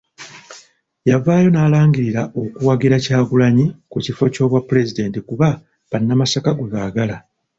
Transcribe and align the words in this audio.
Yavaayo 1.09 1.49
n'alangirira 1.51 2.21
okuwagira 2.41 2.95
Kyagulanyi 3.05 3.65
ku 3.91 3.97
kifo 4.05 4.23
ky'obwapulezidenti, 4.33 5.19
kuba 5.29 5.47
bannamasaka 5.89 6.49
gwe 6.55 6.69
baagala. 6.73 7.15